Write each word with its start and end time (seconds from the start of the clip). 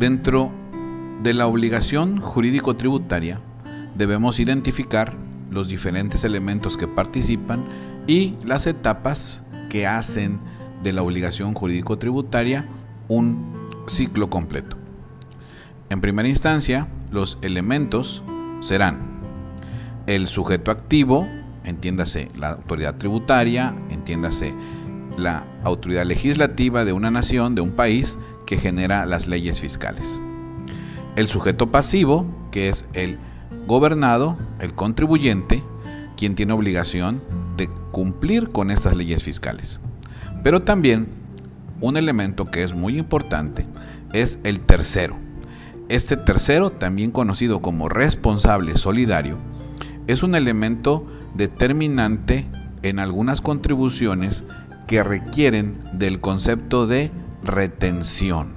Dentro 0.00 0.50
de 1.22 1.34
la 1.34 1.46
obligación 1.46 2.22
jurídico-tributaria 2.22 3.38
debemos 3.94 4.40
identificar 4.40 5.14
los 5.50 5.68
diferentes 5.68 6.24
elementos 6.24 6.78
que 6.78 6.88
participan 6.88 7.66
y 8.06 8.34
las 8.42 8.66
etapas 8.66 9.42
que 9.68 9.86
hacen 9.86 10.40
de 10.82 10.94
la 10.94 11.02
obligación 11.02 11.52
jurídico-tributaria 11.52 12.66
un 13.08 13.54
ciclo 13.88 14.30
completo. 14.30 14.78
En 15.90 16.00
primera 16.00 16.30
instancia, 16.30 16.88
los 17.10 17.36
elementos 17.42 18.22
serán 18.60 19.20
el 20.06 20.28
sujeto 20.28 20.70
activo, 20.70 21.26
entiéndase 21.64 22.30
la 22.38 22.52
autoridad 22.52 22.96
tributaria, 22.96 23.74
entiéndase 23.90 24.54
la 25.18 25.46
autoridad 25.62 26.06
legislativa 26.06 26.86
de 26.86 26.94
una 26.94 27.10
nación, 27.10 27.54
de 27.54 27.60
un 27.60 27.72
país 27.72 28.18
que 28.50 28.56
genera 28.56 29.06
las 29.06 29.28
leyes 29.28 29.60
fiscales. 29.60 30.20
El 31.14 31.28
sujeto 31.28 31.70
pasivo, 31.70 32.26
que 32.50 32.68
es 32.68 32.84
el 32.94 33.16
gobernado, 33.68 34.36
el 34.58 34.74
contribuyente, 34.74 35.62
quien 36.16 36.34
tiene 36.34 36.52
obligación 36.52 37.22
de 37.56 37.68
cumplir 37.92 38.50
con 38.50 38.72
estas 38.72 38.96
leyes 38.96 39.22
fiscales. 39.22 39.78
Pero 40.42 40.62
también 40.62 41.06
un 41.80 41.96
elemento 41.96 42.44
que 42.46 42.64
es 42.64 42.74
muy 42.74 42.98
importante 42.98 43.68
es 44.12 44.40
el 44.42 44.58
tercero. 44.58 45.16
Este 45.88 46.16
tercero, 46.16 46.70
también 46.70 47.12
conocido 47.12 47.62
como 47.62 47.88
responsable 47.88 48.78
solidario, 48.78 49.38
es 50.08 50.24
un 50.24 50.34
elemento 50.34 51.06
determinante 51.34 52.46
en 52.82 52.98
algunas 52.98 53.42
contribuciones 53.42 54.42
que 54.88 55.04
requieren 55.04 55.78
del 55.92 56.20
concepto 56.20 56.88
de 56.88 57.12
retención. 57.42 58.54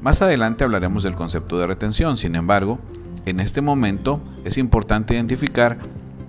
Más 0.00 0.22
adelante 0.22 0.64
hablaremos 0.64 1.02
del 1.02 1.14
concepto 1.14 1.58
de 1.58 1.66
retención, 1.66 2.16
sin 2.16 2.34
embargo, 2.34 2.78
en 3.24 3.38
este 3.38 3.60
momento 3.60 4.20
es 4.44 4.58
importante 4.58 5.14
identificar 5.14 5.78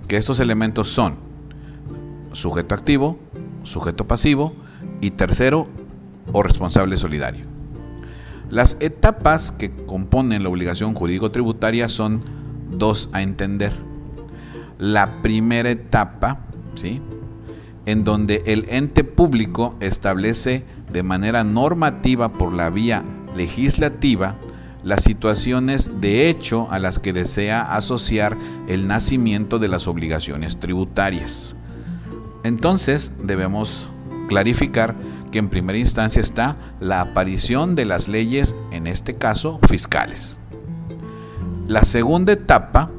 que 0.08 0.18
estos 0.18 0.40
elementos 0.40 0.90
son 0.90 1.16
sujeto 2.34 2.76
activo, 2.76 3.18
sujeto 3.64 4.08
pasivo 4.08 4.54
y 5.02 5.12
tercero 5.12 5.68
o 6.32 6.44
responsable 6.44 6.98
solidario. 6.98 7.46
Las 8.50 8.78
etapas 8.80 9.52
que 9.52 9.72
componen 9.72 10.44
la 10.44 10.50
obligación 10.50 10.94
jurídico-tributaria 10.94 11.90
son 11.90 12.24
dos 12.70 13.10
a 13.14 13.22
entender. 13.22 13.74
La 14.78 15.22
primera 15.22 15.72
etapa, 15.72 16.46
¿sí? 16.76 17.02
en 17.86 18.04
donde 18.04 18.44
el 18.46 18.66
ente 18.70 19.04
público 19.04 19.76
establece 19.80 20.66
de 20.94 21.04
manera 21.04 21.44
normativa 21.44 22.32
por 22.32 22.54
la 22.54 22.70
vía 22.70 23.04
legislativa 23.36 24.36
las 24.84 25.04
situaciones 25.04 26.02
de 26.02 26.30
hecho 26.30 26.70
a 26.70 26.78
las 26.78 27.00
que 27.00 27.14
desea 27.14 27.62
asociar 27.62 28.38
el 28.68 28.86
nacimiento 28.86 29.58
de 29.58 29.70
las 29.70 29.88
obligaciones 29.88 30.60
tributarias. 30.60 31.56
Entonces 32.44 33.14
debemos 33.24 33.90
clarificar 34.28 34.96
que 35.32 35.40
en 35.40 35.50
primera 35.50 35.80
instancia 35.80 36.20
está 36.20 36.58
la 36.80 37.02
aparición 37.02 37.76
de 37.76 37.86
las 37.86 38.08
leyes, 38.08 38.56
en 38.72 38.88
este 38.88 39.16
caso 39.16 39.60
fiscales. 39.68 40.38
La 41.68 41.86
segunda 41.86 42.34
etapa 42.34 42.92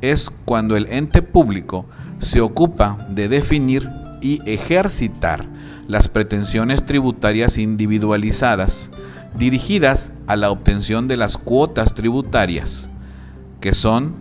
es 0.00 0.28
cuando 0.44 0.76
el 0.76 0.86
ente 0.90 1.22
público 1.22 1.86
se 2.18 2.40
ocupa 2.40 3.06
de 3.10 3.28
definir 3.28 3.88
y 4.26 4.42
ejercitar 4.44 5.46
las 5.86 6.08
pretensiones 6.08 6.84
tributarias 6.84 7.58
individualizadas 7.58 8.90
dirigidas 9.38 10.10
a 10.26 10.34
la 10.34 10.50
obtención 10.50 11.06
de 11.06 11.16
las 11.16 11.38
cuotas 11.38 11.94
tributarias, 11.94 12.88
que 13.60 13.72
son 13.72 14.16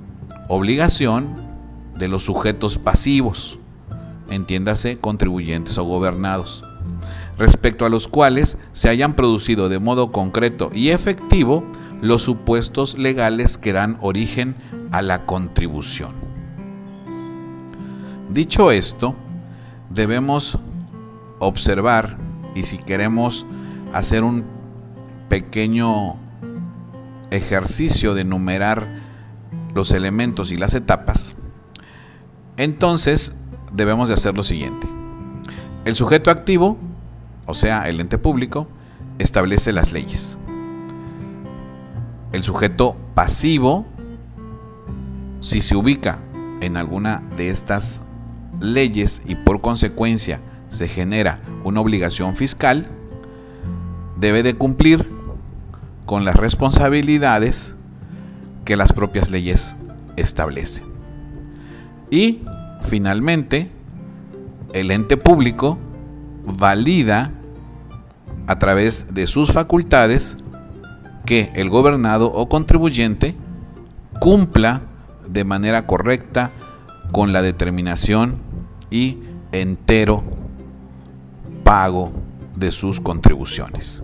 obligación 0.47 1.25
de 1.97 2.07
los 2.07 2.23
sujetos 2.23 2.77
pasivos, 2.77 3.57
entiéndase 4.29 4.99
contribuyentes 4.99 5.75
o 5.79 5.85
gobernados, 5.85 6.63
respecto 7.39 7.83
a 7.83 7.89
los 7.89 8.07
cuales 8.07 8.59
se 8.73 8.89
hayan 8.89 9.15
producido 9.15 9.69
de 9.69 9.79
modo 9.79 10.11
concreto 10.11 10.69
y 10.71 10.89
efectivo 10.89 11.63
los 12.03 12.21
supuestos 12.21 12.95
legales 12.95 13.57
que 13.57 13.73
dan 13.73 13.97
origen 14.01 14.55
a 14.91 15.01
la 15.01 15.25
contribución. 15.25 16.13
Dicho 18.29 18.69
esto, 18.69 19.15
debemos 19.89 20.57
observar 21.39 22.17
y 22.55 22.63
si 22.63 22.77
queremos 22.77 23.45
hacer 23.93 24.23
un 24.23 24.45
pequeño 25.29 26.15
ejercicio 27.31 28.13
de 28.13 28.23
numerar 28.23 28.87
los 29.73 29.91
elementos 29.91 30.51
y 30.51 30.55
las 30.55 30.73
etapas, 30.73 31.35
entonces 32.57 33.35
debemos 33.73 34.07
de 34.07 34.13
hacer 34.13 34.35
lo 34.35 34.43
siguiente. 34.43 34.87
El 35.83 35.95
sujeto 35.95 36.31
activo, 36.31 36.77
o 37.45 37.53
sea, 37.53 37.89
el 37.89 37.99
ente 37.99 38.17
público, 38.17 38.67
establece 39.19 39.71
las 39.71 39.91
leyes. 39.91 40.37
El 42.31 42.43
sujeto 42.43 42.95
pasivo, 43.13 43.85
si 45.41 45.61
se 45.61 45.75
ubica 45.75 46.19
en 46.61 46.77
alguna 46.77 47.21
de 47.37 47.49
estas 47.49 48.01
leyes 48.59 49.21
y 49.25 49.35
por 49.35 49.61
consecuencia 49.61 50.41
se 50.69 50.87
genera 50.87 51.39
una 51.63 51.81
obligación 51.81 52.35
fiscal, 52.35 52.87
debe 54.19 54.43
de 54.43 54.55
cumplir 54.55 55.09
con 56.05 56.25
las 56.25 56.35
responsabilidades 56.35 57.75
que 58.63 58.75
las 58.75 58.93
propias 58.93 59.31
leyes 59.31 59.75
establecen. 60.15 60.85
Y 62.09 62.41
finalmente, 62.81 63.71
el 64.73 64.91
ente 64.91 65.17
público 65.17 65.77
valida 66.45 67.31
a 68.47 68.59
través 68.59 69.13
de 69.13 69.27
sus 69.27 69.51
facultades 69.51 70.37
que 71.25 71.51
el 71.55 71.69
gobernado 71.69 72.31
o 72.31 72.47
contribuyente 72.47 73.35
cumpla 74.19 74.81
de 75.27 75.43
manera 75.43 75.87
correcta 75.87 76.51
con 77.11 77.33
la 77.33 77.41
determinación 77.41 78.44
y 78.95 79.19
entero 79.51 80.23
pago 81.65 82.13
de 82.55 82.71
sus 82.71 83.01
contribuciones. 83.01 84.03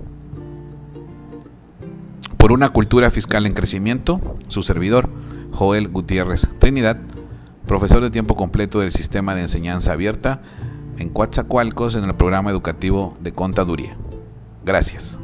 Por 2.36 2.52
una 2.52 2.70
cultura 2.70 3.10
fiscal 3.10 3.46
en 3.46 3.54
crecimiento, 3.54 4.20
su 4.50 4.64
servidor, 4.64 5.10
Joel 5.54 5.88
Gutiérrez 5.88 6.50
Trinidad, 6.60 6.98
profesor 7.68 8.04
de 8.04 8.10
tiempo 8.10 8.36
completo 8.36 8.82
del 8.82 8.92
Sistema 8.92 9.34
de 9.34 9.44
Enseñanza 9.44 9.94
Abierta 9.94 10.42
en 10.98 11.08
Coatzacoalcos 11.08 11.96
en 11.96 12.04
el 12.04 12.16
programa 12.16 12.52
educativo 12.52 13.16
de 13.22 13.32
Contaduría. 13.32 13.96
Gracias. 14.66 15.18